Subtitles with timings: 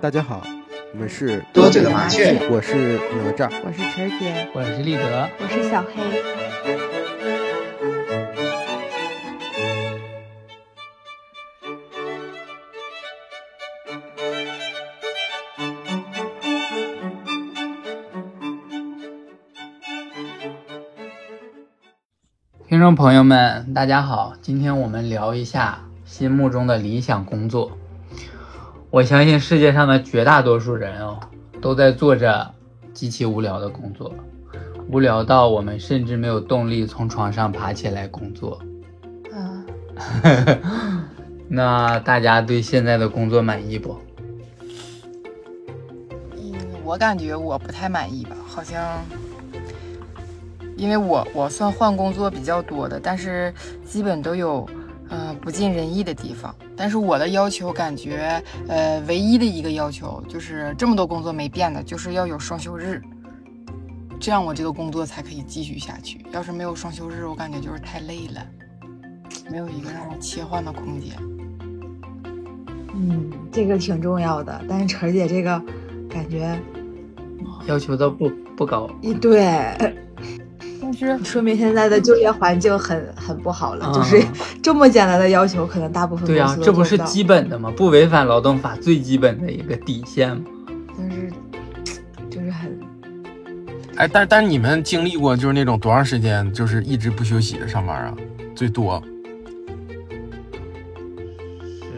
[0.00, 0.42] 大家好，
[0.94, 6.22] 我们是多嘴的麻雀，我是哪吒，我是晨姐，我是立德，我是小黑。
[22.66, 27.76] 听众朋友们，大家好，今天我们聊一下心目中的理想工作。
[28.90, 31.20] 我相信世界上的绝大多数人哦，
[31.60, 32.52] 都在做着
[32.92, 34.12] 极其无聊的工作，
[34.90, 38.60] 无聊到我们甚至没有动力从床上爬起来工作。
[39.32, 39.64] 啊，
[41.46, 43.96] 那大家对现在的工作满意不？
[46.36, 46.52] 嗯，
[46.84, 49.04] 我感觉我不太满意吧，好像，
[50.76, 53.54] 因为我我算换工作比较多的，但是
[53.84, 54.68] 基本都有。
[55.12, 63.02] 嗯，不尽人意的地方，但是我的要求感觉，呃，唯一的一个要求就是这么多工作没变的，就是要有双休日，
[64.18, 66.24] 这样我这个工作才可以继续下去。
[66.32, 68.46] 要是没有双休日，我感觉就是太累了，
[69.50, 71.14] 没有一个让我切换的空间。
[72.94, 75.62] 嗯，这个挺重要的，但是晨姐这个
[76.08, 76.58] 感觉
[77.66, 79.76] 要求的不不高，一对。
[81.06, 84.22] 是说明现在的就业环境很很不好了，就是
[84.62, 87.72] 这么简单的要求，可能大部分对呀，这不是基本的吗？
[87.76, 90.44] 不违反劳动法最基本的一个底线吗？
[90.96, 91.30] 但是
[92.30, 92.78] 就是很，
[93.96, 98.14] 哎，但但你们经历过就是那种多长时间就是一直不休息的上班啊？
[98.54, 99.02] 最多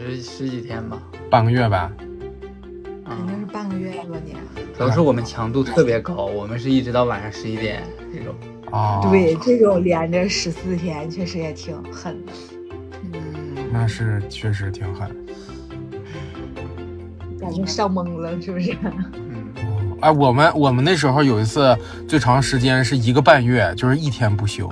[0.07, 1.91] 十十几天吧，半个月吧？
[3.05, 4.17] 肯定是半个月吧？
[4.25, 4.33] 你
[4.77, 8.33] 主要是我们强度特别高，我们是一直到晚上十一点这种。
[8.73, 12.31] 啊，对，这种连着十四天，确实也挺狠的。
[13.03, 13.19] 嗯，
[13.71, 15.15] 那是确实挺狠，
[17.39, 18.75] 感觉上懵了，是不是？
[19.13, 24.67] 嗯，哎，我们我们那时候有一次最长时间是一个半月，就是一天不休。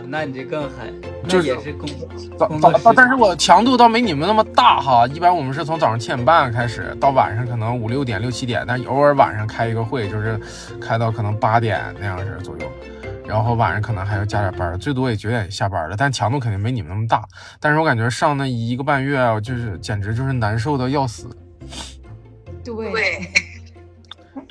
[0.00, 0.94] 哦，那你这更狠，
[1.28, 1.88] 就也是工
[2.38, 5.06] 工作，但是我强度倒没你们那么大哈。
[5.08, 10.40] 一般我们是从早上七点半开始，到晚上可能五六点、六七点，但偶尔晚上开一个会，就是
[10.80, 12.70] 开到可能八点那样式左右。
[13.26, 15.94] 然后晚上可能还要加点班，最多也九点下班了。
[15.96, 17.22] 但强度肯定没你们那么大。
[17.60, 21.28] 但是我感觉上那一个半月，就是简直就是难受的要死。
[22.64, 23.30] 对，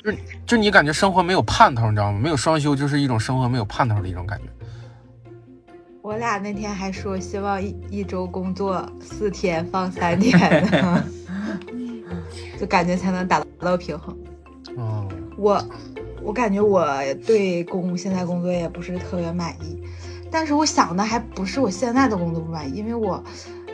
[0.02, 0.12] 就
[0.46, 2.18] 就你感觉生活没有盼头，你知道吗？
[2.18, 4.44] 没有双休，就是一种生活没有盼头的一种感觉。
[6.02, 11.04] 我俩那天还说希望一一周工作四天放三天呢，
[12.58, 14.16] 就感觉才能达到平衡。
[14.76, 15.06] 哦，
[15.36, 15.62] 我
[16.22, 16.86] 我感觉我
[17.26, 19.78] 对工现在工作也不是特别满意，
[20.30, 23.22] 但是我想的还不是我现在的工作不满意，因为我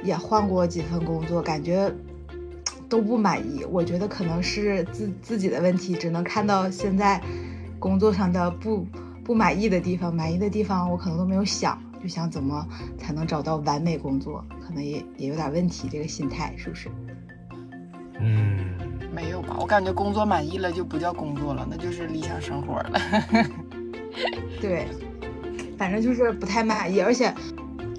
[0.02, 1.94] 也换过几份工作，感觉
[2.88, 3.64] 都不满意。
[3.70, 7.20] 我觉得可能是自自己的问题，只能看到现在
[7.78, 8.84] 工作上的不
[9.22, 11.80] 不满意的地方，满意的地方我可能都没有想。
[12.06, 12.64] 就想怎么
[12.96, 16.88] 才能找到完美工作，可能也也有点问题，这个心态是不是？
[18.20, 18.76] 嗯，
[19.12, 19.56] 没有吧？
[19.58, 23.00] 我感觉工作满意了就不叫工作了，那就是理想生活了。
[24.62, 24.86] 对，
[25.76, 27.34] 反正就是不太满意，而且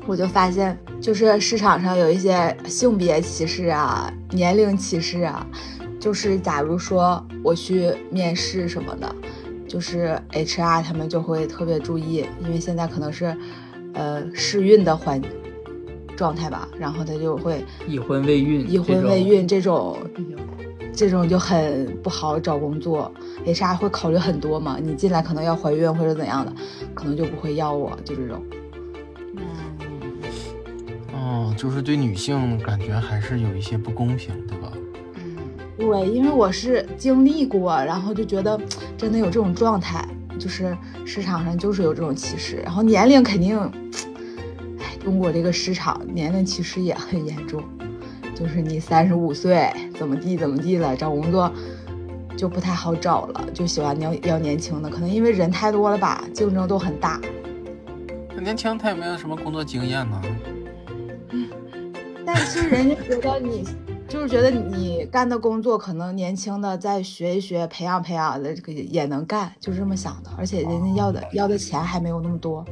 [0.05, 5.45] 我就发现，就是市场上有一些性别歧视啊、年龄歧视啊，
[5.99, 9.15] 就是假如说我去面试什么的，
[9.67, 13.37] 就是 HR 他们就会特别注意，因为现在可能是。
[13.97, 15.19] 呃，试孕的环
[16.15, 19.97] 状态吧，然后他就会已婚未孕，已婚未孕这种，
[20.93, 23.11] 这种就很不好找工作。
[23.45, 26.53] HR 会考虑很多嘛，你进来可能要怀孕或者怎样的，
[26.93, 28.43] 可能就不会要我，就这种。
[29.35, 29.43] 嗯，
[31.13, 34.71] 哦，就是对女性感觉还是有一些不公平，对吧？
[35.15, 35.37] 嗯，
[35.77, 38.59] 对，因为我是经历过，然后就觉得
[38.95, 40.07] 真的有这种状态。
[40.37, 40.75] 就是
[41.05, 43.57] 市场上就是有这种歧视，然后年龄肯定，
[44.79, 47.63] 哎，中国这个市场年龄歧视也很严重。
[48.35, 49.67] 就是你三十五岁
[49.97, 51.51] 怎么地怎么地了，找工作
[52.35, 57.19] 就不太好找了，就喜欢要要年轻的，可能因为人太多了吧，竞争都很大。
[58.39, 60.21] 年轻他也没有什么工作经验呢。
[62.25, 63.65] 但是人家觉得你。
[64.07, 70.29] 就是觉得你干的工作可能年轻的再学一学，培养培养的这个也能干，就是这么想的。
[70.37, 72.63] 而且人家要的要的钱还没有那么多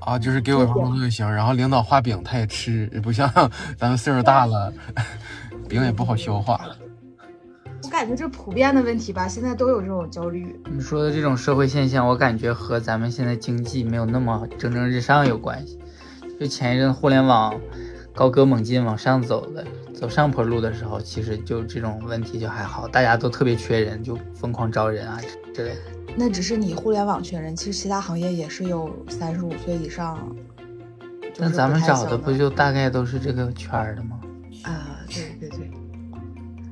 [0.00, 1.30] 啊，就是给我一份工作就行。
[1.32, 3.26] 然后领导画饼他也吃，不像
[3.78, 4.72] 咱们岁数大了，
[5.66, 6.60] 饼也不好消化。
[7.84, 10.60] 我感觉这普遍的问题吧，现在都有这种焦虑。
[10.70, 15.78] 你说的这种社会现象，我感觉和咱们现在经济没有那么蒸蒸日上有关系。
[16.38, 17.58] 就前一阵互联网。
[18.14, 19.64] 高歌猛进往上走的，
[20.02, 25.20] 走上坡路的时候，其实就这种问题就还好，大家都特别缺人，就疯狂招人啊
[25.54, 25.80] 之类的。
[26.16, 30.34] 那只是你互联网缺人，其实其他行业也是有三十五岁以上。
[31.38, 34.18] 那咱们找的不就大概都是这个圈儿的吗？
[34.64, 35.70] 啊，对对对。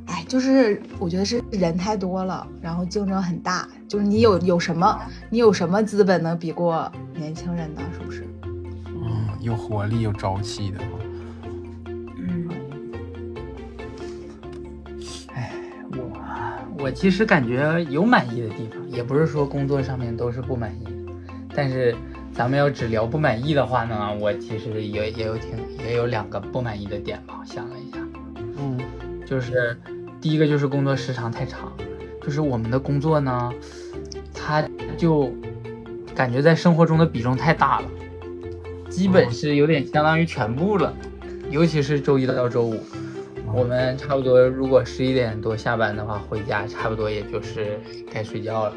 [0.07, 3.69] 哎，就是我觉得是人太多了，然后竞争很大。
[3.87, 5.01] 就是你有有什么，
[5.31, 7.81] 你有什么资本能比过年轻人呢？
[7.93, 8.27] 是不是？
[8.87, 10.81] 嗯，有活力、有朝气的
[16.81, 20.89] 我我其实感觉有满意的地方，也不是说工作上面都是不满意。
[21.55, 21.95] 但是
[22.35, 27.37] 咱们要只聊不满意的话呢，我其实也也有挺也有两个不满意的点吧。
[27.41, 27.99] 我想了一下，
[28.59, 28.77] 嗯，
[29.25, 29.79] 就是
[30.21, 31.73] 第一个就是工作时长太长。
[32.21, 33.53] 就是我们的工作呢，
[34.35, 34.63] 它
[34.99, 35.33] 就
[36.15, 37.89] 感觉在生活中的比重太大了，
[38.91, 40.93] 基本是有点相当于全部了。
[41.51, 42.79] 尤其是周一到周五，
[43.55, 47.79] 我们差不多如果十一点多下班的话，回家差不多也就是
[48.13, 48.75] 该睡觉了。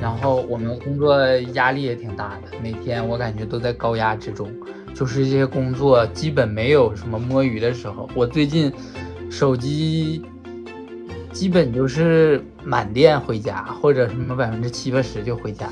[0.00, 4.50] 然后我们工作压力也挺大的，每天我感觉都在高压之中，
[4.94, 8.08] 就是这些工作基本没有什么摸鱼的时候。
[8.14, 8.72] 我最近
[9.30, 10.22] 手机。
[11.32, 15.68] 基本就是满电回家，或者什么百分之七八十就回家。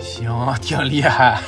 [0.00, 1.38] 行，挺厉害。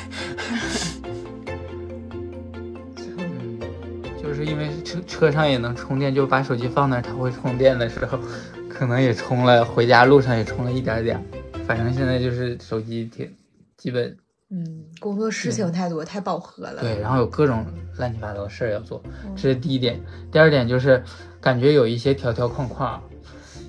[4.22, 8.18] 就是因为车车上也能充电，就把手机放那儿，它会充电的时候，
[8.68, 11.22] 可能也充了，回家路上也充了一点点。
[11.66, 13.32] 反正现在就是手机挺
[13.76, 14.16] 基本。
[14.50, 16.80] 嗯，工作事情太多，太饱和了。
[16.80, 17.66] 对，然后有各种
[17.98, 19.02] 乱七八糟的事儿要做，
[19.36, 20.00] 这是第一点。
[20.32, 21.02] 第二点就是
[21.38, 22.98] 感觉有一些条条框框，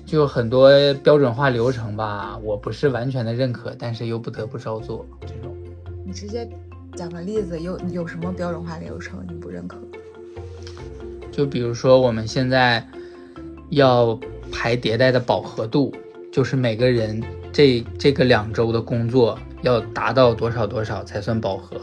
[0.06, 0.70] 就很多
[1.02, 5.54] 标准化流程吧，我不是完全的认可，但是又不得不照做这种。
[6.06, 6.48] 你直接
[6.96, 9.76] 讲个例子，有有什么标准化流程你不认可？
[11.30, 12.86] 就比如说我们现在
[13.70, 14.18] 要
[14.52, 15.94] 排迭代的饱和度，
[16.32, 17.22] 就是每个人
[17.52, 19.38] 这这个两周的工作。
[19.62, 21.78] 要达到多少多少才算饱和，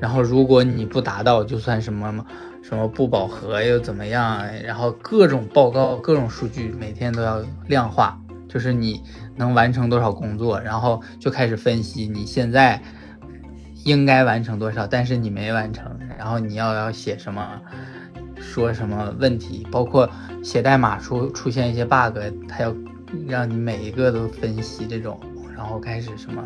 [0.00, 2.24] 然后如果你不达到，就算什么
[2.62, 4.42] 什么不饱和又怎么样？
[4.64, 9.02] 然后各种报告、各种数据每天都要量化，就是你
[9.36, 12.80] 能完成多少工作，然后就开始分析你现在
[13.84, 17.60] 应该完成多少，但是你没完成，然后你要要写什么，
[18.56, 20.08] 说什么问题，包括
[20.42, 22.16] 写代码出出现一些 bug，
[22.48, 22.74] 它要
[23.28, 25.20] 让你每一个都分析这种，
[25.54, 26.42] 然后开始什么。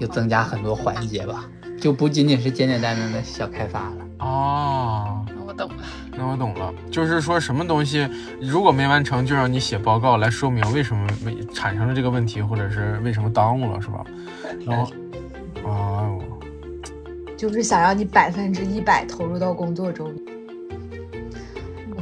[0.00, 1.44] 又增加很多环节吧，
[1.80, 3.96] 就不仅仅是简简单单的小开发了。
[4.18, 5.76] 哦，那我懂了。
[6.18, 8.08] 那我懂了，就是说什么东西
[8.40, 14.04] 如果没完成，就让你写报告来说明为什么没产生了这个问题，或者是为什么耽误了，是吧？
[14.66, 14.90] 然后，
[15.64, 16.18] 哦，
[17.36, 20.12] 就是想让你百分之一百投入到工作中。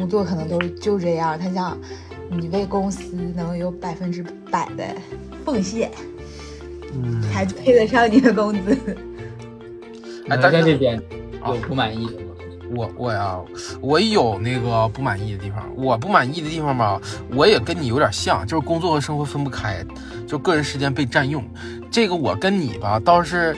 [0.02, 1.78] 工作可能都就这样，他想
[2.28, 4.20] 你为公司能有百分之
[4.50, 4.84] 百的
[5.44, 5.92] 奉献。
[6.92, 8.76] 嗯，才配得上你的工资。
[10.28, 11.00] 哎，在这边
[11.46, 12.34] 有不满意的吗？
[12.74, 13.38] 我我呀，
[13.80, 15.70] 我有那个不满意的地方。
[15.76, 17.00] 我不满意的地方吧，
[17.32, 19.86] 我也跟你有点像，就是工作和生活分不开，
[20.26, 21.44] 就个人时间被占用。
[21.92, 23.56] 这个我跟你吧，倒是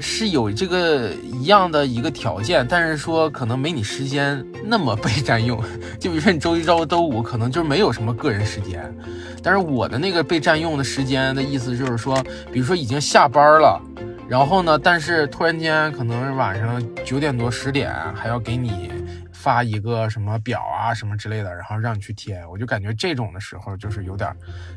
[0.00, 5.62] 是有这个一样的一个条件，但是说可能没你时间那么被占用。
[5.98, 8.94] 就比如说你周一到周五可能就没有什么个人时间。
[9.42, 13.80] 但是我的那个被占用的时间的意思就是说，比如说已经下班了，
[14.28, 18.90] 然后呢，但是突然间可能晚上九点多十点还要给你
[19.32, 24.30] 发一个什么表啊什么之类的，然后让你去填，我就感觉这种的时候就是有点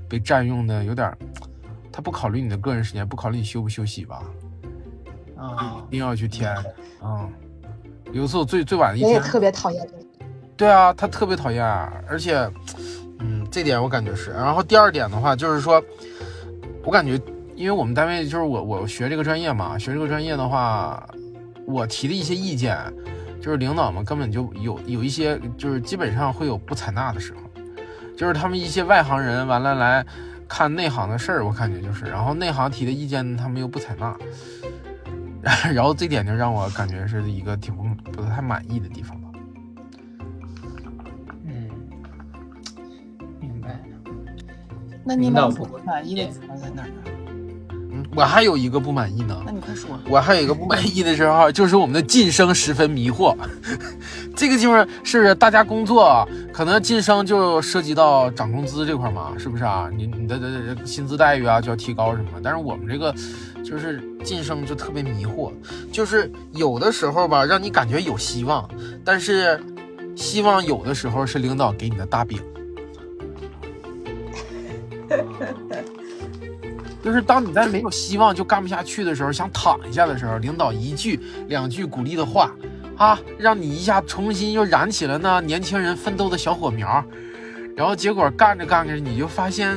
[0.08, 1.12] 被占用的，有点
[1.92, 4.22] 他不考虑你的个人时间，不考虑你休不休息吧？
[5.42, 6.54] 啊，一定要去填
[7.02, 7.28] 啊！
[8.12, 9.88] 有一次我最最晚的一天，我也特别讨厌。
[10.56, 11.66] 对啊，他特别讨厌，
[12.08, 12.50] 而且。
[13.24, 14.32] 嗯，这点我感觉是。
[14.32, 15.80] 然后第二点的话，就是说，
[16.84, 17.22] 我感觉，
[17.56, 21.08] 因为我们单位就是我我学这个专业嘛，学这个专业的话，
[21.68, 22.76] 我提的一些意见，
[23.40, 27.42] 就是领导们根本就有有一些，就是基本上会有不采纳的时候，
[28.18, 30.04] 就是他们一些外行人完了来
[30.48, 34.18] 看内行的事儿，我感觉就是，然后内行提的意见他们又不采纳，
[35.74, 39.30] 然后这点就让我感觉是一个挺不不太满意的地方吧。
[41.46, 41.70] 嗯，
[43.40, 43.80] 明白。
[45.04, 47.21] 那你们不满意的地方在哪儿嗯，
[48.16, 49.42] 我还有一个不满意呢。
[49.46, 49.90] 那你快说。
[50.10, 53.36] 我还有一个不满意的时候，就是我们的晋升十分迷惑。
[54.36, 59.90] 这个地方是大家工作啊，可能晋升就涉及到涨工资这块嘛，是不是啊？
[59.96, 62.40] 你你的的的薪资待遇啊就要提高什么？
[62.44, 63.14] 但是我们这个
[63.64, 65.52] 就是晋升就特别迷惑，
[65.92, 68.68] 就是有的时候吧，让你感觉有希望，
[69.04, 69.62] 但是
[70.16, 72.42] 希望有的时候是领导给你的大饼。
[77.04, 82.52] 就是当你在没有希望就干不下去的时候，想躺一下的时候，领导一句两句鼓励的话，
[82.96, 87.04] 啊，让你一下重新又燃起了那年轻人奋斗的小火苗，
[87.76, 89.72] 然后结果干着干着你就发现，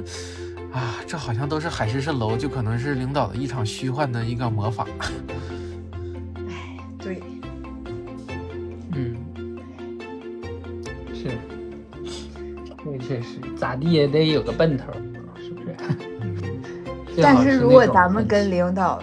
[0.72, 4.86] 啊，这好像都是海市蜃楼，就可能是领导的一场虚幻的一个魔法。
[6.48, 7.22] 哎，对，
[8.92, 9.16] 嗯，
[11.14, 11.30] 是，
[12.04, 14.92] 确确实，咋地也得有个奔头，
[17.22, 19.00] 但是如果咱们跟领导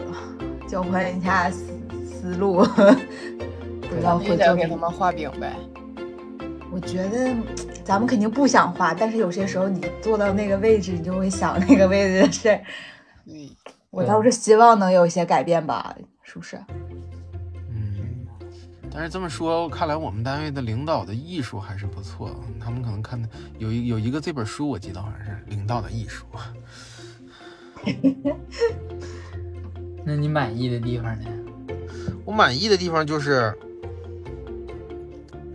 [0.67, 1.65] 交换一下思
[2.05, 2.63] 思路，
[3.81, 4.55] 不知道会你得做。
[4.55, 5.55] 给他们画饼呗。
[6.71, 7.35] 我觉得
[7.83, 12.61] 咱们肯定不想画，但是有些时候你坐到那个位置，你就会想那个位置的事儿。
[13.27, 13.49] 嗯，
[13.89, 16.57] 我倒是希望能有一些改变吧，是不是？
[17.69, 18.25] 嗯，
[18.89, 22.31] 但是这么说，看来我们单位的领导的艺术还是不错。
[22.59, 23.27] 他们可能看的
[23.57, 26.25] 有一有一个这本书，我记得好像是《领导的艺术》。
[30.03, 31.29] 那你满意的地方呢？
[32.25, 33.53] 我满意的地方就是，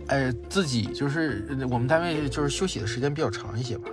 [0.07, 3.89] 哎，自己就是我们单位就是休息的时间比较长一些吧，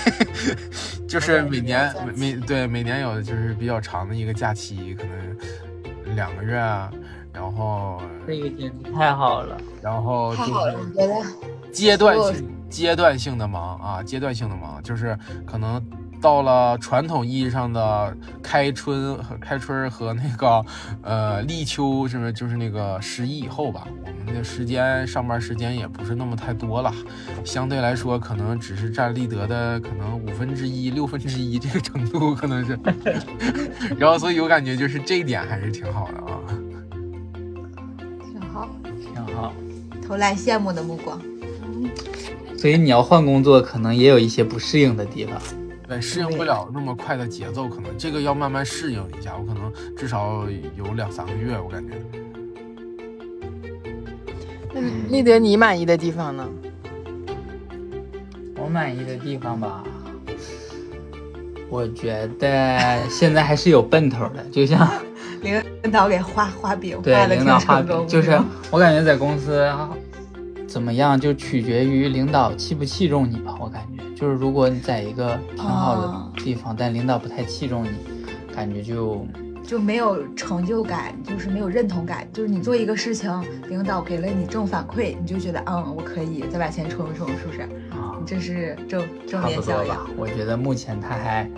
[1.08, 6.90] 就是每年每每对每年有就是比较长的一个假期，可能两个月啊，
[7.32, 9.56] 然后这个简直太好了。
[9.82, 15.82] 然后就太好了，我是觉得阶段性阶段性的忙啊，阶段性的忙，就是可能
[16.20, 20.64] 到了传统意义上的开春和开春和那个
[21.02, 23.86] 呃立秋，是不是就是那个十一以后吧？
[24.04, 26.92] 我们的时间上班时间也不是那么太多了，
[27.44, 32.78] 相对来说可能只是占立德的可能五分之一、六分之一这个程度，可能是。
[33.98, 36.40] 然后所以我感觉就是这一点还是挺好的啊。
[38.30, 38.68] 挺好，
[39.00, 39.52] 挺好。
[40.06, 41.20] 投来羡慕的目光。
[42.58, 45.40] 所以你要换工作，可能也有一些不适应的地方。
[45.90, 49.32] 对，适应不了那么快的节奏，可能这个要慢慢适应一下。
[49.36, 51.94] 我可能至少有两三个月，我感觉。
[54.72, 56.48] 那立德，你满意的地方呢？
[58.56, 59.82] 我满意的地方吧，
[61.68, 64.88] 我觉得现在还是有奔头的，就像
[65.42, 69.68] 领导给画画饼，对画的挺领导画成功，就是我感觉在公司
[70.70, 73.56] 怎么样，就取决于领导器不器重你吧。
[73.60, 77.90] 我感觉就是如果你在一个挺好哦的地方，但领导不太器重你，
[78.54, 79.26] 感觉就
[79.64, 82.24] 就没有成就感，就是没有认同感。
[82.32, 83.28] 就是你做一个事情，
[83.68, 87.62] 领导给了你正反馈，你就觉得嗯，我可以再往前冲一冲，是不是？
[87.90, 89.92] 啊你，这是正正差不多吧面效应。。
[90.16, 91.50] 我觉得目前他还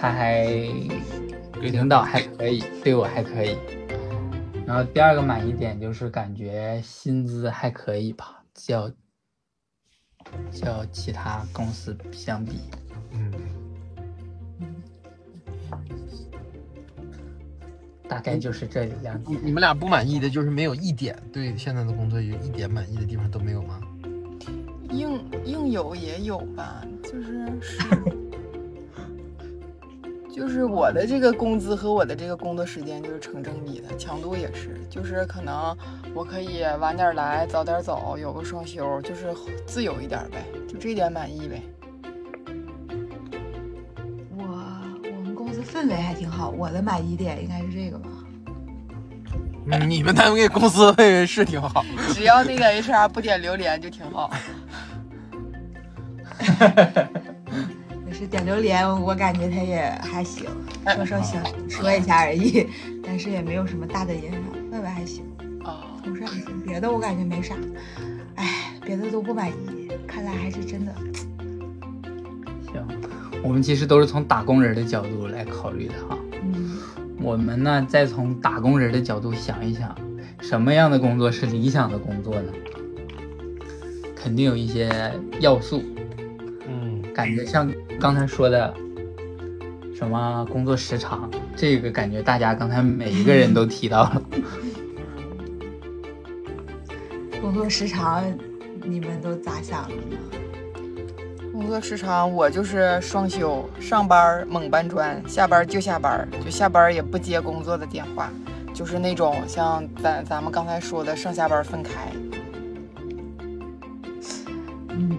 [0.00, 0.46] 他还
[1.60, 3.58] 领导还可以，对我还可以。
[4.66, 8.90] 然后第二个满意点就是感觉薪资还可以吧，较
[10.50, 12.60] 较其他公司相比。
[13.12, 13.32] 嗯，
[18.08, 19.46] 大概就是这两你点。
[19.46, 23.80] 你们俩不满意的就是没有一点对现在的工作有一点满意的地方都没有吗？
[24.90, 27.78] 应应有也有吧，就是是，
[30.42, 35.72] 就是我的这个工资和我的这个工作时间就是成正比的，强度也是，就是可能
[36.16, 39.32] 我可以晚点来，早点走，有个双休，就是
[39.68, 41.62] 自由一点呗，就这点满意呗。
[44.36, 44.42] 我
[45.04, 48.08] 我们公司氛围还挺好，我的满意点应该是这个吧。
[49.70, 51.84] 嗯，你们单位公司氛围是挺好。
[52.12, 54.28] 只要那个 HR 不点榴莲就挺好。
[58.26, 60.46] 点榴莲，我感觉他也还行，
[60.96, 62.66] 说说行，说一下而已，
[63.02, 65.24] 但是也没有什么大的影响，氛围还行，
[65.64, 67.54] 啊，同事还行，别的我感觉没啥，
[68.36, 70.94] 哎，别的都不满意，看来还是真的，
[72.66, 72.86] 行，
[73.42, 76.18] 我们其实都是从打工人的角度来考虑的哈。
[76.42, 76.78] 嗯，
[77.20, 79.94] 我们呢，再从打工人的角度想一想，
[80.40, 82.52] 什么样的工作是理想的工作呢？
[84.14, 85.82] 肯定有一些要素，
[86.18, 86.21] 嗯，
[87.14, 88.74] 感觉像刚才说的，
[89.94, 94.22] 什么工作时长，这个感觉大家刚才每一个人都提到了。
[97.40, 98.24] 工作时长
[98.82, 100.16] 你们都咋想的呢？
[101.52, 108.28] 工工作时长我就是双休，上班猛搬砖，下班就下班，就下班也不接工作的电话，
[108.74, 112.12] 就是那种像咱咱们刚才说的上下班分开。
[114.88, 115.16] 嗯，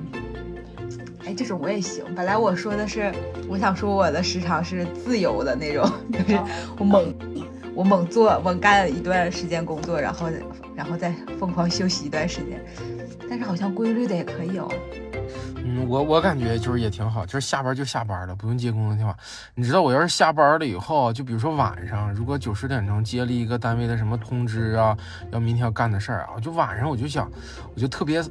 [1.33, 2.03] 哎，这种我也行。
[2.15, 3.11] 本来我说的是，
[3.49, 6.39] 我想说我的时长是自由的那种， 就是
[6.77, 7.15] 我猛
[7.73, 10.27] 我猛做猛干一段时间工作，然后
[10.75, 12.63] 然后再疯狂休息一段时间。
[13.27, 14.71] 但是好像规律的也可以哦。
[15.65, 19.15] 嗯，我我感觉就是也挺好，就是下班就下班了，不用接工作电话。
[19.55, 24.95] 你知道，我要是下班了以后，就比如说晚上，如果九十点钟接了一个单位的什么通知啊，
[25.31, 27.31] 要明天要干的事儿啊，我就晚上我就想，
[27.73, 28.21] 我就特别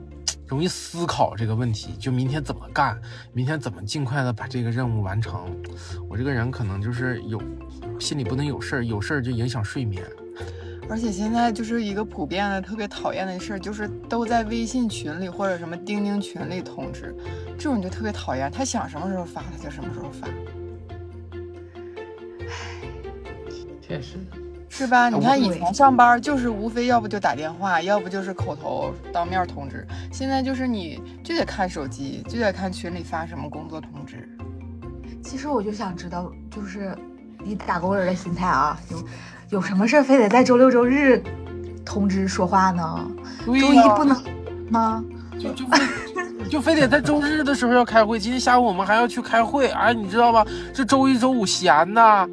[0.52, 3.00] 容易思考这个问题，就明天怎么干，
[3.32, 5.50] 明天怎么尽快的把这个任务完成。
[6.10, 7.40] 我这个人可能就是有
[7.98, 10.04] 心里不能有事儿，有事儿就影响睡眠。
[10.90, 17.16] 而且现在就是一个普遍的特别讨厌的事儿，就是都在微信群里或者什么钉钉群里通知，
[17.56, 18.50] 这种就特别讨厌。
[18.52, 20.28] 他想什么时候发他就什么时候发，
[23.80, 24.18] 确实，
[24.74, 25.10] 是吧？
[25.10, 34.26] 你看以前上班就是无非要不就打电话，要不就是口头当面通知，现在就是你就得看手机，就得看群里发什么工作通知。
[35.22, 36.96] 其实我就想知道，就是
[37.44, 38.96] 你打工人的心态啊，有。
[39.50, 41.22] 有什么事非得在周六周日
[41.84, 43.06] 通知说话呢？
[43.44, 44.16] 周一不能
[44.70, 45.04] 吗？
[45.38, 45.78] 就就非
[46.48, 48.18] 就非得在周日的时候要开会。
[48.18, 50.42] 今天下午我们还要去开会，哎，你知道吧？
[50.72, 52.28] 这周一周五闲的，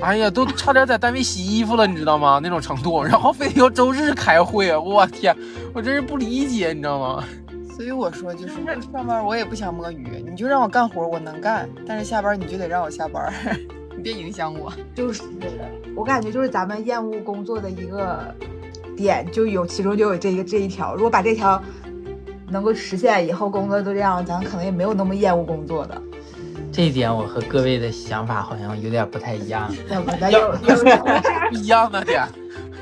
[0.00, 2.40] 哎呀，都差点在单位洗衣服了，你知道吗？
[2.42, 5.36] 那种程度，然后非得要周日开会，我天，
[5.74, 7.24] 我真是不理解，你知道吗？
[7.76, 8.54] 所以我说，就是
[8.92, 13.32] 上班我也不想摸鱼，你就让我干活，我能干，但是下班你就得让我下班。
[13.96, 15.22] 你别影响我，就是
[15.96, 18.34] 我感觉就是咱们厌恶工作的一个
[18.96, 20.94] 点，就有其中就有这个这一条。
[20.94, 21.60] 如果把这条
[22.48, 26.00] 能够实现，以后工作都这样，咱可能也没有那么厌恶工作的。
[26.78, 29.68] 这一点我和各位的想法好像有点不太一样。
[29.90, 30.64] 要不咱有不
[31.58, 32.24] 一样的点，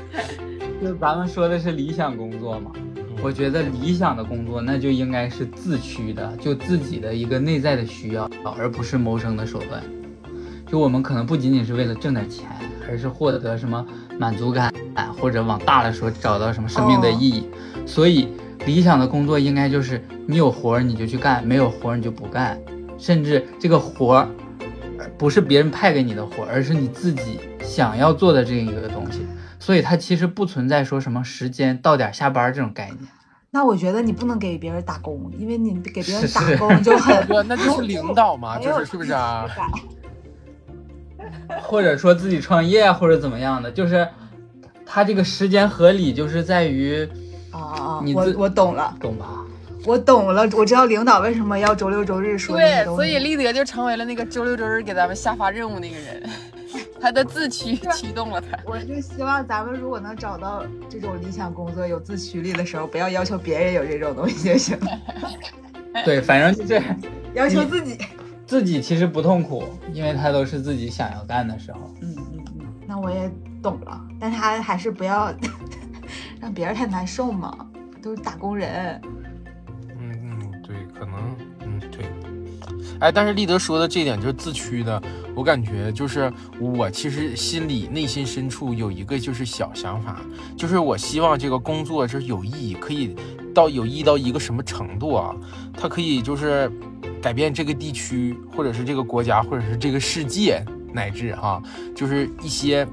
[0.79, 2.69] 就咱们说的是理想工作嘛？
[3.23, 9.81] 我觉得理想的工作那就应该是自驱的，就自己的一个内在的需要，而不是谋生的手段。
[10.67, 12.45] 就我们可能不仅仅是为了挣点钱，
[12.87, 13.83] 而是获得什么
[14.19, 14.71] 满足感，
[15.19, 17.49] 或者往大了说找到什么生命的意义。
[17.87, 18.27] 所以
[18.67, 22.61] 理想的工作应该就是你有活儿你就去干，没有活儿你就不干，
[22.97, 24.27] 甚至这个活儿
[25.17, 29.25] 不是别人派给你的活儿，而是你自己想要做的这样一个东西。
[29.59, 32.97] 所以它其实不存在说什么时间到点下班这种概念。
[33.49, 39.47] 那我觉得你不能给别人打工，因为你给别人打工就很 那就是领导嘛，就是是不是啊？
[41.61, 44.07] 或者说自己创业或者怎么样的，就是
[44.85, 47.07] 他这个时间合理，就是在于
[47.51, 49.25] 啊，我我懂了，懂吧？
[49.85, 56.29] 我懂了，我知道领导为什么要周六周日说对，所以立德就成为了那个周六周日给咱们下发任务那个人，
[56.99, 58.57] 他的自驱驱动了他。
[58.65, 64.77] 我就希望咱们如果能找到这种理想工作有自驱力的时候，不要要求别人有这种东西就行。
[66.03, 66.85] 对，反正就是
[67.33, 67.97] 要求自己。
[68.45, 71.79] 自己其实不痛苦，因为他都是自己想要干的时候。
[72.01, 73.29] 嗯嗯嗯，那我也
[73.61, 75.33] 懂了，但他还是不要
[76.39, 77.53] 让别人太难受嘛，
[78.01, 79.01] 都是打工人。
[80.99, 82.05] 可能，嗯对。
[82.99, 85.01] 哎，但是立德说的这点就是自驱的，
[85.35, 90.21] 我感觉就是我其实心里内心深处有一个就是小想法，
[90.55, 93.15] 就是我希望这个工作就是有意义，可以
[93.53, 95.35] 到有意义到一个什么程度啊？
[95.73, 96.71] 它可以就是。
[97.19, 101.61] 改变这个地区，或者是这个国家，或者是这个世界，乃至哈，
[101.95, 102.87] 就是一些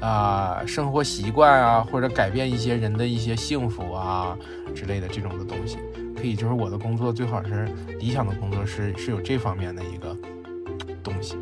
[0.00, 4.38] 啊生活习惯啊，或者改变一些人的一些幸福啊
[4.72, 5.78] 之类的这种的东西，
[6.16, 10.16] 可以就是我的工作最好是理想的工作是是有这方面的一个
[11.02, 11.36] 东西，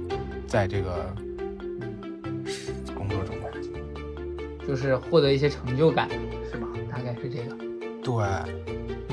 [0.46, 1.14] 在这个
[2.94, 3.34] 工作中，
[4.66, 6.08] 就是获得一些成就感，
[6.50, 6.66] 是吧？
[6.90, 7.56] 大概是这个。
[8.02, 8.14] 对。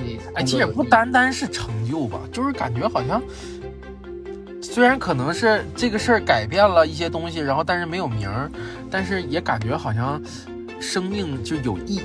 [0.04, 3.22] 你哎，其实也不单单是成就吧，就是感觉好像，
[4.60, 8.50] 虽然可能是这个事儿改变了一些东西，然后但是没有名儿，
[8.90, 10.20] 但是也感觉好像
[10.80, 12.02] 生命就有意义。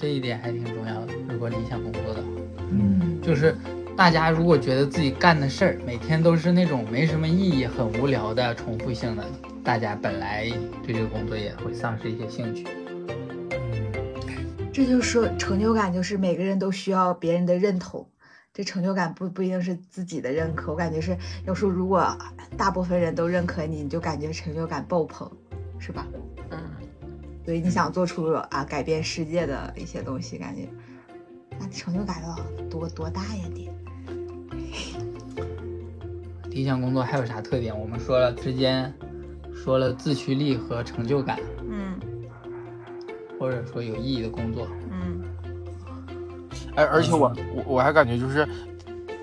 [0.00, 1.12] 这一点还挺重要的。
[1.28, 2.28] 如果理想工作的话，
[2.70, 3.52] 嗯，就是
[3.96, 9.24] 大家如果觉得自己干的事儿每天都是那种没什么意义、很无聊的重复性的，
[9.64, 10.48] 大家本来
[10.84, 12.64] 对这个工作也会丧失一些兴趣。
[14.72, 18.08] 这就是说，成就感就是每个人都需要别人的认同。
[18.54, 22.16] 这成就感不不一定是自己的认可，我感觉是要说，如果
[22.56, 25.28] 大部分人都认可你，你就感觉成就感爆棚，
[25.80, 26.06] 是吧？
[26.50, 26.58] 嗯。
[27.48, 30.68] 所以你想做出啊改变世界的一些东西，感觉
[31.58, 33.70] 那成就感要多多大呀得。
[36.50, 37.74] 理想工作还有啥特点？
[37.74, 38.92] 我们说了之间，
[39.54, 41.38] 说了自驱力和成就感，
[41.70, 41.98] 嗯
[43.40, 44.68] 或者说有意义的工作。
[44.90, 45.22] 嗯
[46.76, 48.46] 哎，而且我我我还感觉就是，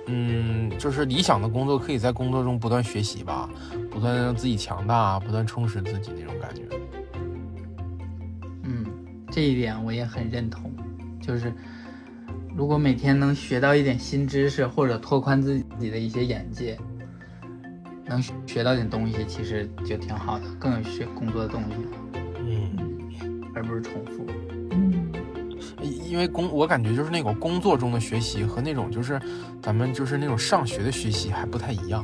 [0.08, 3.48] 嗯，就是理想的工作可以在工作中不断学习吧，
[3.92, 6.64] 不断让自己强大，不断充实自己那种感觉。
[9.36, 10.72] 嗯，这一点我也很认同。
[11.22, 11.52] 就是
[12.56, 16.78] 如果每天能学到一点新知识，或者拓宽自己的一些眼界，
[18.06, 21.74] 能学到点东西，其实就挺好的，更有学工作的动力，
[22.40, 24.26] 嗯，而不是重复。
[24.72, 25.12] 嗯
[26.08, 29.20] 因为工我感觉就是那种工作中的学习和那种就是
[29.62, 32.04] 咱们就是那种上学的学习还不太一样。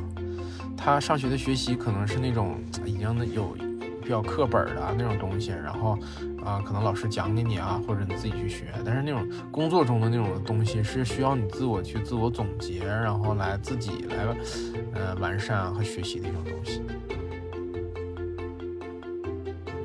[0.75, 3.55] 他上学的学习可能是那种已经有
[4.03, 5.97] 比较课本的啊那种东西，然后
[6.43, 8.65] 啊、可能老师讲给你啊，或者你自己去学。
[8.83, 14.25] 但是那种工作中的那种东西是需要你自我去自我总结，然后来自己来
[14.93, 16.81] 呃完善和学习的一种东西。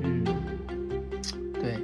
[0.01, 0.23] 嗯，
[1.53, 1.77] 对。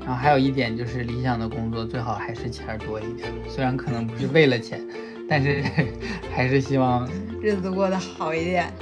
[0.00, 4.84] 然后还有一点就是，理想的工作最好还是钱多一点，虽然可能不是为了钱，
[5.28, 5.62] 但是
[6.34, 7.08] 还是希望
[7.40, 8.72] 日子过得好一点，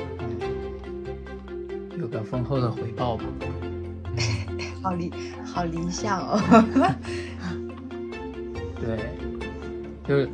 [1.98, 3.24] 有个丰厚的回报吧。
[4.82, 5.12] 好理
[5.44, 6.40] 好理想哦。
[8.80, 8.98] 对，
[10.06, 10.28] 就是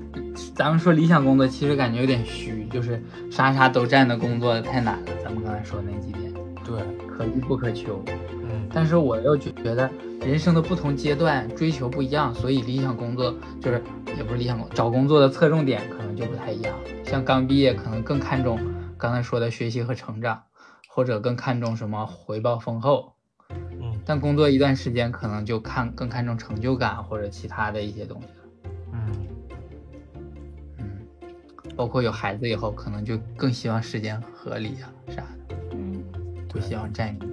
[0.55, 5.13] 咱们说理想工作，其实感觉有点虚，就是啥啥都占的工作太难了。
[5.23, 6.33] 咱们刚才说那几点，
[6.65, 8.03] 对，可遇不可求。
[8.43, 9.91] 嗯，但是我又觉得
[10.23, 13.83] 人生的不同阶段追求不一样，所以理想工作就是
[14.17, 16.75] 也不是理想工，找工作的侧重点可能就不太一样。
[17.05, 18.59] 像刚毕业，可能更看重
[18.97, 20.45] 刚才说的学习和成长，
[20.89, 23.18] 或者更看重什么回报丰厚。
[24.09, 28.33] 嗯但工作一段时间，可能就看更看重成就感或者其他的一些东西了。
[28.95, 29.13] 嗯，
[30.79, 31.07] 嗯，
[31.77, 35.17] 包括有孩子以后，可能就更希望时间合理啊啥
[35.47, 36.03] 的，嗯
[36.49, 37.29] 不希望占用。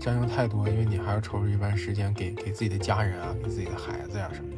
[0.00, 4.56] 占用太多，因为你还要抽出一半时间给给自己的家人啊，给自己的孩子呀、什么的。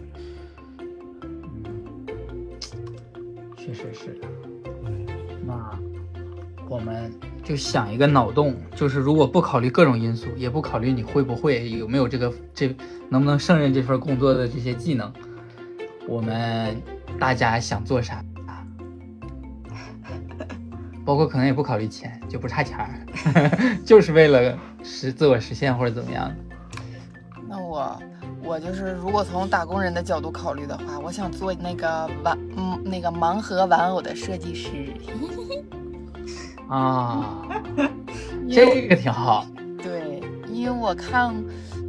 [3.56, 4.20] 确实是。
[6.68, 7.12] 我们
[7.44, 12.74] 就想一个脑洞，就是如果不考虑各种因素，也不考虑你会不会有没有这个这
[13.08, 15.12] 能不能胜任这份工作的这些技能，
[16.08, 16.82] 我们
[17.20, 18.20] 大家想做啥？
[21.04, 23.06] 包括可能也不考虑钱，就不差钱儿，
[23.86, 26.34] 就是为了实自我实现或者怎么样。
[27.48, 27.96] 那我
[28.42, 34.92] 我就是，如果从打工人的角度考虑的话，我想做那个玩嗯那个盲盒玩偶的设计师。
[36.68, 37.42] 啊，
[38.50, 39.46] 这个挺好。
[39.82, 40.20] 对，
[40.52, 41.34] 因为我看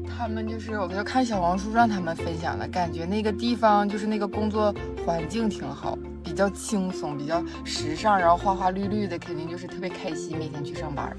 [0.07, 4.73] 他们就是，我就看小红书上他们分享的，感觉那个地方就是那个工作
[5.05, 11.15] 环境挺好，比较轻松，比较时尚，然后花花绿绿的，肯定就是特别开心，每天去上班。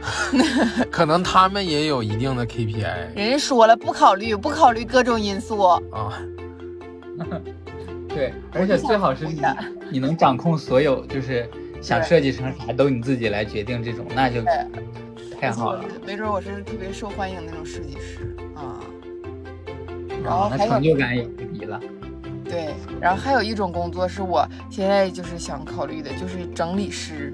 [0.92, 5.80] 可能他们也有一定的 KPI 人家说了，不考虑不考虑各种因素，啊。
[8.08, 9.42] 对，而且最好是你
[9.90, 11.48] 你能掌控所有，就是
[11.80, 14.42] 想设计成啥都你自己来决定，这种那就
[15.40, 15.84] 太好了。
[16.06, 18.80] 没准我是特别受欢迎的那种设计师啊。
[20.24, 21.80] 然后还有成就感也不低了。
[22.44, 27.32] 对，然后还有一种工作是我现在就是想考虑的，就是整理师，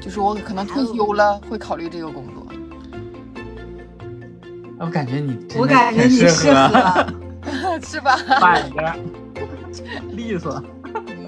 [0.00, 2.46] 就是我可能退休了会考虑这个工作。
[4.78, 6.68] 我感觉你我感觉你适合
[7.42, 8.16] 合， 是吧？
[8.40, 8.94] 板着，
[10.12, 10.62] 利索。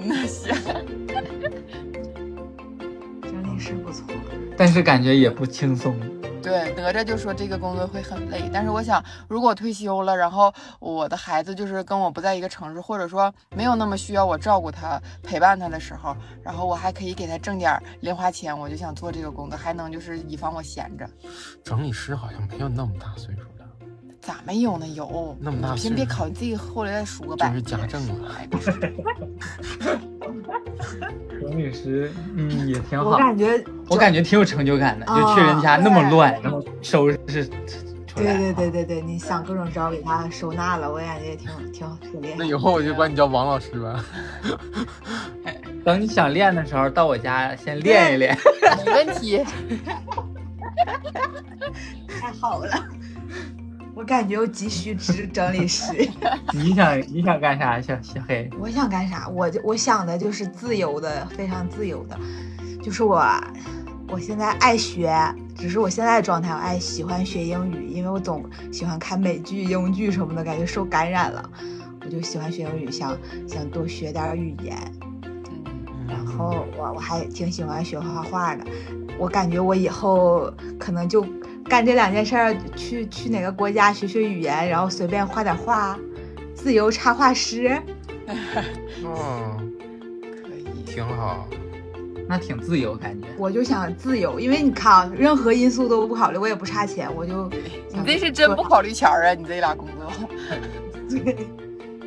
[0.03, 0.53] 那，行。
[4.57, 5.95] 但是感觉也不轻松。
[6.41, 21.09] 对，哪吒就说这个工作会很累，但是我想，如果退休了，然后我的孩子就是跟我不在一个城市，或者说没有那么需要我照顾他、陪伴他的时候，然后我还可以给他挣点零花钱，我就想做这个工作，还能就是以防我闲着。
[21.65, 23.66] 整理师好像没有那么大岁数的，
[24.27, 24.85] 咋没有呢？
[24.85, 27.61] 有，那么大岁数先别考，你自己后来再数个百就是。
[27.61, 28.35] 家政了。
[28.37, 28.73] 哎，不是
[31.39, 33.17] 整理师，嗯，也挺好我好。
[33.19, 37.17] 感觉，我感觉挺有成就感的，就啊去人家那么对乱，然后收拾。
[38.17, 42.43] 对对对对对，你想各种招给他收纳了，我感觉也挺挺挺厉害那。
[42.43, 44.03] 以后我就管你叫王老师吧。
[45.85, 48.37] 等你想练的时候，到我家先练一练。
[48.85, 49.41] 没问题。
[52.19, 52.75] 太好了，
[53.97, 55.91] 我感觉我急需知 整理师。
[56.53, 58.47] 你想你想干啥，小小黑？
[58.59, 59.27] 我想干啥？
[59.27, 62.15] 我就我想的就是自由的，非常自由的，
[62.83, 63.19] 就是我，
[64.09, 65.11] 我现在爱学，
[65.55, 71.49] 只是我现在的状态，我爱喜欢学英语，因为我总喜欢看美剧、英剧什么的，感觉受感染了。
[72.05, 74.77] 我就喜欢学英语，想想多学点语言。
[75.23, 78.63] 嗯，然后我我还挺喜欢学画画的，
[79.17, 81.25] 我感觉我以后可能就
[81.67, 85.97] 干这两件事儿，去去哪个国家学学语言，然后随便画点画，
[86.55, 87.81] 自由插画师。
[89.03, 89.73] 嗯，
[90.21, 90.83] 可以。
[90.85, 91.47] 挺好。
[92.29, 93.27] 那挺自由感觉。
[93.37, 97.49] 我就想自由，因为你看啊，任何因素都不考虑，我也不差钱，我就
[97.93, 99.33] 你这是真不考虑钱儿啊？
[99.33, 100.11] 你这俩工作，
[101.09, 101.47] 对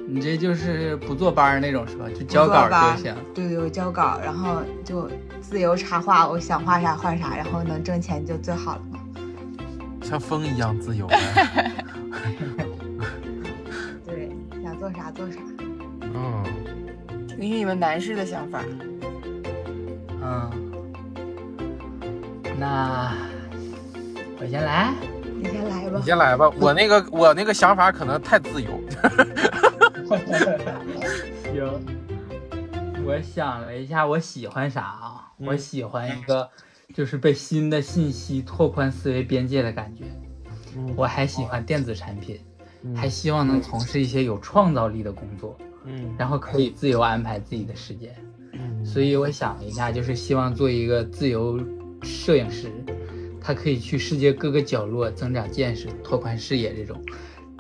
[0.06, 2.04] 你这就是不坐班那种是吧？
[2.14, 3.14] 就交稿儿就行。
[3.34, 5.08] 对对，我交稿，然后就
[5.40, 8.99] 自由插画，我想画啥画啥，然后能挣钱就最好了嘛。
[10.10, 11.16] 像风一样自由呗。
[14.04, 14.28] 对，
[14.60, 15.38] 想做啥做啥。
[16.02, 16.42] 嗯，
[17.28, 18.60] 听听你们男士的想法。
[20.20, 20.50] 嗯，
[22.58, 23.14] 那
[24.40, 24.92] 我先来。
[25.36, 26.02] 你先来吧你。
[26.02, 26.50] 先来吧。
[26.58, 28.68] 我那个我那个想法可能太自由。
[31.44, 31.80] 行，
[33.06, 35.30] 我想了一下，我喜欢啥啊？
[35.38, 36.50] 嗯我喜欢一个，
[36.94, 40.04] 就是被新的信息拓宽思维边界的感觉。
[40.76, 42.38] 嗯我还喜欢电子产品，
[42.82, 48.14] 嗯还希望能从事一些有创造力的工作，嗯然后可以自由安排自己的时间。
[48.52, 51.60] 嗯所以我想了一下，就是希望做一个自由
[52.02, 52.70] 摄影师，
[53.40, 57.00] 他可以去世界各个角落增长见识、拓宽视野这种，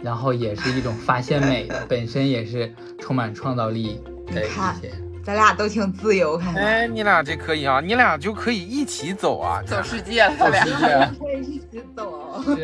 [0.02, 4.48] 然后也是一种发现美的， 本身也是充满创造力的一
[4.80, 4.92] 些。
[5.30, 6.64] 咱俩都挺自由，看看。
[6.64, 9.62] 哎，你俩这可以啊，你俩就可以一起走啊。
[9.62, 11.06] 走世界了，咱俩。
[11.16, 12.56] 可以一起走， 是，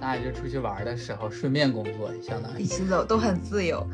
[0.00, 3.86] 咱俩就出去玩的时候顺便工作，相当于一起走都很自由。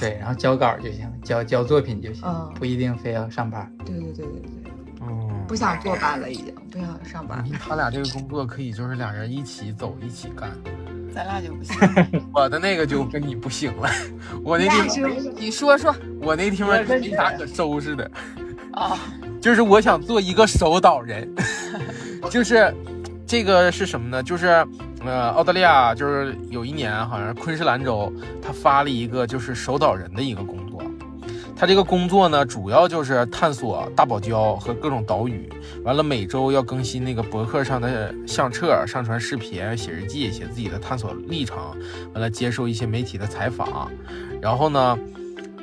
[0.00, 3.70] 对，然后交稿就行，交交作品就行，嗯不一定非要上班。
[3.84, 7.44] 对对对对对，嗯，不想坐班了，已经不想上班。
[7.60, 10.50] 他俩这个工作可以就是俩人一起走一起干，
[11.14, 11.76] 咱俩就不行。
[12.32, 13.88] 我的那个就跟你不行了。
[14.44, 18.10] 我那地方你说说我那地方没啥可收拾的，
[18.72, 18.98] 啊，
[19.40, 21.28] 就是我想做一个守岛人，
[22.30, 22.72] 就是
[23.26, 24.22] 这个是什么呢？
[24.22, 24.46] 就是
[25.04, 30.67] 呃，澳大利亚就是有一年好像昆士兰州，他发了一个就是守岛人的一个工作。
[31.58, 35.50] 他这个工作呢，主要就是探索大堡礁和各种岛屿，
[35.82, 41.58] 完了每周要更新那个博客上的相册，上传视频，写日记，写自己的探索历程，
[42.14, 43.90] 完了接受一些媒体的采访，
[44.40, 44.96] 然后呢，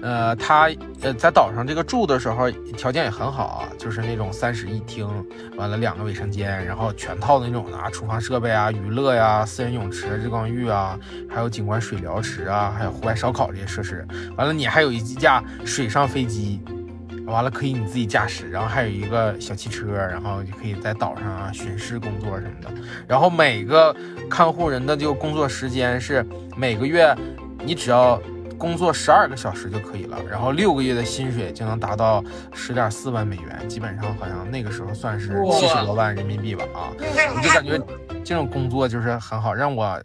[0.06, 0.70] 呃，他
[1.02, 5.08] 呃在岛上这个住的时候条件也很好啊，就是那种三室一厅，
[5.58, 10.96] 完了两个卫生间，然后全套的那种啊，厨房设备啊、娱乐呀、私人泳池、日光浴啊，
[11.28, 14.08] 还有景观水疗池啊，还有户外烧烤这些设施。
[14.38, 16.62] 完了，你还有一架水上飞机，
[17.26, 22.70] 完了可以你自己驾驶，然后还有一个小汽车，然后就可以在岛上啊巡视工作什么的。
[23.08, 23.96] 然后每个
[24.30, 26.24] 看护人的这个工作时间是
[26.56, 27.12] 每个月
[27.64, 28.22] 你只要
[28.58, 37.80] 工作十二个小时就可以了，然后六个月的薪水就能达到十点四万美元，基本上好像那个时候算是七十多万人民币吧啊，我就感觉
[38.24, 40.02] 这种工作就是很好，让我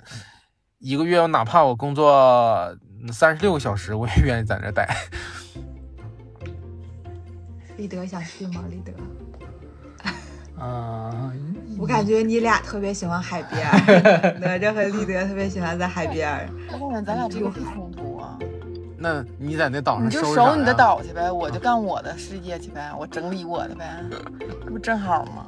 [0.79, 2.77] 一个月哪怕我工作
[3.13, 4.89] 三十六个小时，我也愿意在那待。
[7.77, 8.65] 立德想去吗？
[8.69, 8.93] 立德，
[10.63, 11.33] 啊、
[11.79, 16.47] 我感觉你俩特别喜欢海边儿，哪吒和立德特别喜欢在海边儿。
[16.79, 18.00] 我感觉咱俩这个不冲突啊。
[19.03, 24.05] 那你在那岛上你就守你的岛去呗，我就干我的世界去呗，我整理我的呗，
[24.39, 25.47] 这不正好吗？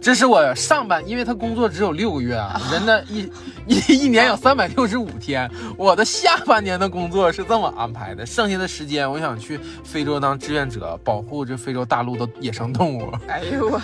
[0.00, 3.28] 这是我上半，因为他工作只有六个月啊，人的一
[3.66, 13.12] 一一年有三百六十五天，我的下半年的工作是这么安排的，剩下的时间我想去非洲当志愿者，保护这非洲大陆的野生动物。
[13.26, 13.80] 哎呦我，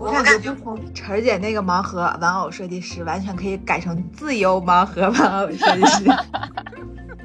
[0.00, 6.04] 我感觉不从晨儿姐那个盲盒玩偶设计师，完全可以改成自由盲盒玩偶设计师。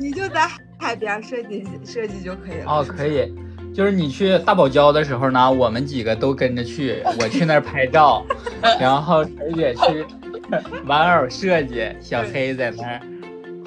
[0.02, 0.48] 你就在
[0.80, 2.66] 海边设计设计就可以了。
[2.66, 3.06] 哦，可。
[3.06, 3.32] 以，
[3.72, 8.26] 就是你去大堡礁的时候呢，我们几个都跟着去，我去那儿拍照，
[8.82, 10.04] 然后晨姐去
[10.86, 13.00] 玩偶设计，小黑在那儿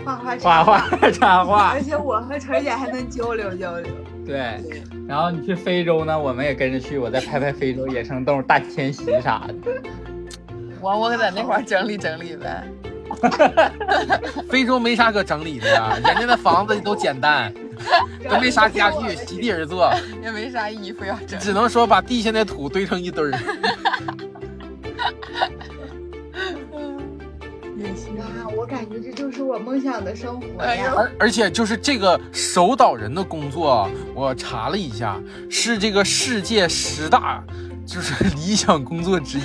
[0.04, 3.92] 画画画画 插画而，且我和晨儿姐还能交流交流。
[4.26, 4.60] 对。
[5.06, 9.54] 然后你去非洲呢，我们也跟着去，我再拍拍非洲野生动物大迁徙啥的。
[10.80, 12.64] 我我在那块儿整理整理呗。
[14.48, 17.52] 非洲没啥可整理的呀，人家那房子都简单，
[18.28, 21.38] 都没啥家具，席地而坐，也没啥衣服要整。
[21.38, 23.32] 只能说把地下那土堆成一堆儿。
[27.76, 28.14] 也行。
[28.18, 30.92] 啊，我感觉这就是我梦想的生活呀！
[30.96, 37.42] 而而且就是这个守岛人的工作，我查了一下，是这个世界十大
[37.84, 39.42] 就是理想工作之一。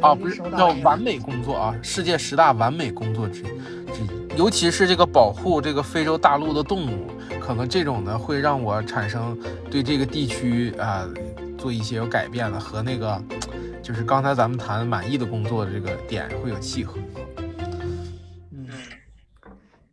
[0.00, 4.38] 啊，不是叫完美工作啊，世界十大完美工作之之一。
[4.38, 7.10] 尤其是这个保护这个非洲大陆的动物，
[7.40, 9.38] 可能这种呢会让我产生
[9.70, 11.06] 对这个地区啊、
[11.58, 13.22] 做一些有改变的，和那个
[13.82, 16.96] 就是刚才咱们谈满意的工作的这个点会有契合。
[18.52, 18.66] 嗯，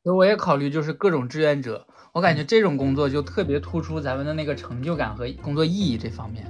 [0.03, 6.45] 所以我也考虑就是各种志愿者，我感觉这种工作就特别突出咱们的那个成就感和工作意义这方面，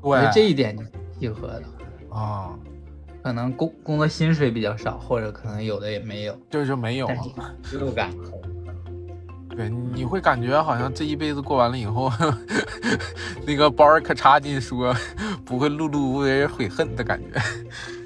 [0.00, 0.86] 我觉得这一点挺
[1.20, 1.62] 契合的。
[2.10, 2.58] 啊，
[3.26, 7.76] 可能工工作薪水比较少，或者可能有的也没有，就是没有但啊是。
[7.76, 8.08] 成就感
[9.50, 12.08] 对，你会感觉好像这一辈子过完了以后，
[13.44, 14.94] 那个包儿咔嚓进说
[15.44, 17.40] 不会碌碌无为悔恨的感觉。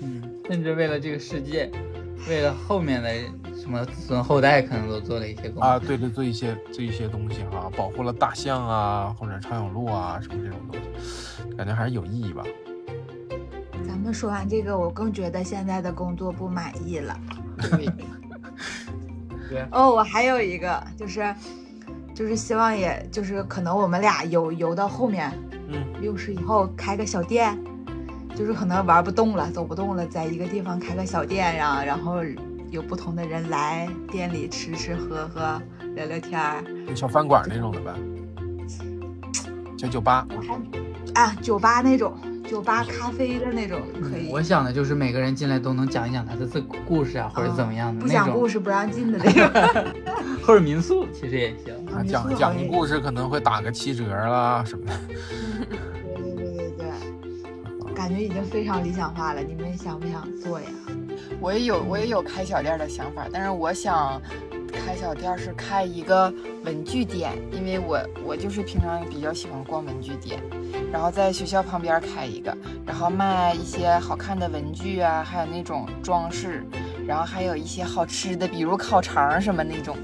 [0.00, 1.70] 嗯，甚至为了这个世界，
[2.26, 3.11] 为了后面的
[3.54, 12.42] 什么子孙后代，可能都做了一些工作啊，对对，做一些这一些东西啊，保护了大象啊，或者长颈鹿啊，什么这种东西，感觉还是有意义吧。
[13.87, 17.19] 咱们说完这个，我更觉得现在的工作不满意了。
[19.49, 21.35] 对， 哦，我还有一个，就是，
[22.14, 25.33] 就是希望，也就是可能我们俩游游到后面，
[25.69, 27.59] 嗯，六十以后开个小店，
[28.35, 32.16] 就是可能玩不动了，走不动了，在一个地方开个小店，然后然后
[32.71, 35.61] 有不同的人来店里吃吃喝喝，
[35.95, 36.62] 聊聊天儿。
[36.87, 37.93] 就小饭馆那种的呗，
[39.77, 40.27] 小酒吧。
[40.31, 40.55] 我还
[41.21, 42.16] 啊，酒吧那种，
[42.50, 44.28] 酒吧咖啡的那种可以。
[44.28, 49.48] 我想的就是每个人进来都能讲一讲他的自故事啊，或者怎么样的不，讲故事不让进的那种。
[50.44, 51.72] 或者民宿其实也行。
[51.94, 54.92] 啊，讲讲个故事可能会打个七折啦什么的。
[56.16, 59.40] 对对对对对，感觉已经非常理想化了。
[59.40, 60.66] 你们想不想做呀？
[61.38, 64.20] 我也有我也有开小店的想法，但是我想
[64.70, 66.33] 开小店是开一个
[66.64, 70.40] 文具店，因为我我就是平常比较喜欢逛文具店，
[70.92, 72.56] 然后在学校旁边开一个，
[72.87, 76.64] 然后卖一些好看的文具啊，还有那种装饰，
[77.06, 79.96] 然后还有一些好吃的，比如烤肠什么那种。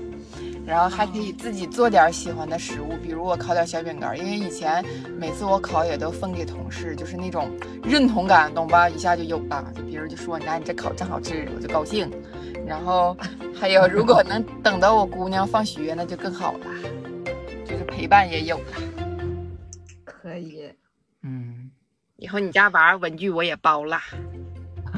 [0.67, 4.85] 然后还可以自己做点喜欢的食物，比如我烤点小饼干，因为以前
[5.17, 7.49] 每次我烤也都分给同事，就是那种
[7.85, 8.89] 认同感，懂吧？
[8.89, 9.73] 一下就有了。
[9.75, 12.11] 就别人就说：“那你这烤真好吃，我就高兴。”
[12.67, 13.17] 然后
[13.55, 16.67] 还有，如果能等到我姑娘放学，那就更好了，
[17.65, 18.65] 就是陪伴也有了。
[20.05, 20.69] 可以。
[21.23, 21.71] 嗯，
[22.17, 24.01] 以后你家娃文具我也包了。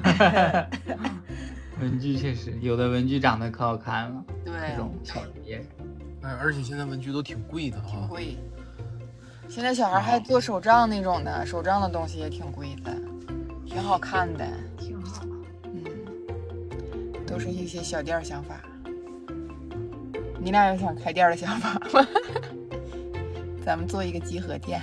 [1.81, 5.65] 文具确实有的文具长得可好看了，对这种小碟。
[6.23, 8.07] 哎，而且现在文具都挺贵的哈。
[8.09, 8.37] 贵。
[9.49, 12.95] 现在小孩还做手账那种的，手账的东西也挺贵的，
[13.65, 14.47] 挺好看的。
[14.77, 15.25] 挺好。
[15.65, 15.85] 嗯，
[17.27, 18.61] 都是一些小店想法。
[20.41, 22.07] 你俩有想开店的想法吗？
[23.65, 24.83] 咱们做一个集合店。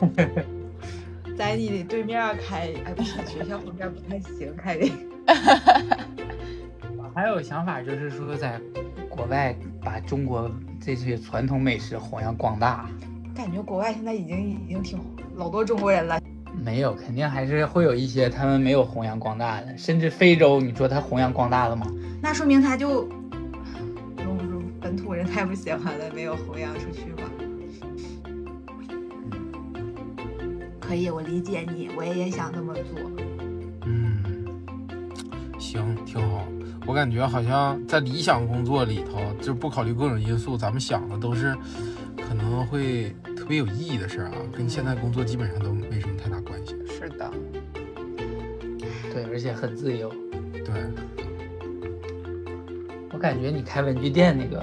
[1.36, 5.11] 在你对面开，哎，不是学校旁边不太行，开这个。
[6.98, 8.60] 我还有想法，就是说在
[9.08, 12.88] 国外把中国这些传统美食弘扬光大。
[13.34, 15.00] 感觉国外现在已经已经挺
[15.36, 16.20] 老多中国人了。
[16.62, 21.86] 没有，肯定还是会有一些他们没有弘扬光大的，甚至非洲，你说他弘扬光大了吗？
[22.20, 23.08] 那说明他就，
[24.80, 27.22] 本土人太不喜欢了，没有弘扬出去吧。
[30.78, 33.31] 可以，我理解你，我也想这么做。
[36.92, 41.56] 我感觉好像在理想工作里头，就不考虑各种因素，咱们想的都是
[42.18, 46.76] 可能会特别有意义的事儿啊，跟现在工作基本上都没什么太大关系。
[46.86, 47.30] 是的，
[49.10, 50.10] 对，而且很自由。
[50.52, 50.74] 对，
[53.10, 54.62] 我感觉你开文具店那个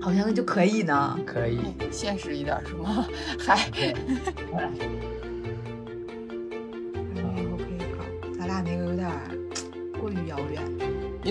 [0.00, 1.16] 好像就可以呢。
[1.24, 1.60] 可以。
[1.92, 3.06] 现实一点是吗？
[3.38, 3.70] 嗨，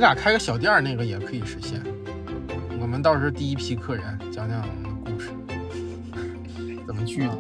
[0.03, 1.81] 俩开个小店儿那个也可以实现。
[2.81, 5.29] 我们到时候第一批客人讲讲我们的故事，
[6.85, 7.37] 怎么去的？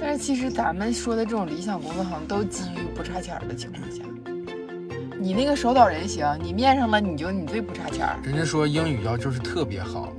[0.00, 4.02] 但是其实咱们说的这种理想工作，好像都基于不差钱儿的情况下。
[5.20, 8.18] 你那个手导人行，你面上了你就你最不差钱儿。
[8.24, 10.12] 人家说英语要就是特别好，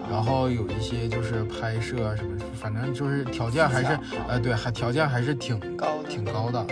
[0.00, 6.66] 啊然后有一些就是拍摄啊什么，反正就是条件还是呃对，还条件还是挺高挺高的，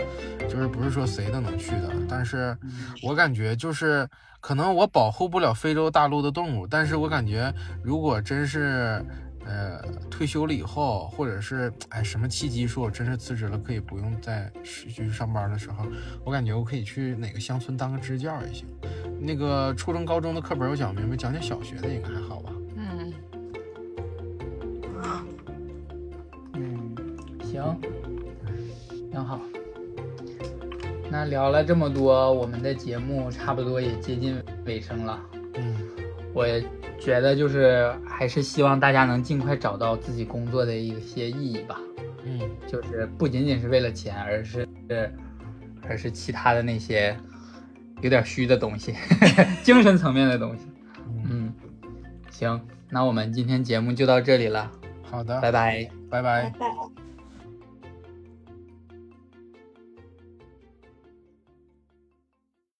[0.49, 1.93] 就是不是说谁都能去的。
[2.09, 2.57] 但是
[3.03, 4.09] 我感觉就是
[4.41, 7.53] 可能我保护不了非洲大陆的动物，但是我感觉
[7.83, 9.05] 如果真是
[9.47, 9.81] 呃
[10.11, 15.87] 退休了以后，或者是哎什么契机说我真是辞职了，可以不用再继续上班的时候，
[16.25, 18.67] 我感觉我可以去哪个乡村当个支教也行。
[19.21, 22.53] 那个初中、高中的课本我讲明白，讲讲小学的应该还好吧？
[27.55, 27.81] 行，
[29.13, 29.41] 挺好。
[31.09, 35.21] 那聊了这么多，我们的节目差不多也接近尾声了。
[35.57, 35.77] 嗯
[36.33, 36.45] 我
[36.99, 41.79] 觉得就是还是希望大家能尽快找到自己工作的一些意义吧，
[42.25, 44.67] 嗯就是不仅仅是为了钱，而是
[45.89, 47.17] 而是其他的那些
[48.01, 48.93] 有点虚的东西，
[49.63, 50.67] 精神层面的东西。
[51.07, 51.55] 嗯，嗯，
[52.33, 54.69] 行，那我们今天节目就到这里了，
[55.09, 55.89] 好的，拜拜。
[56.11, 57.04] 拜拜拜拜。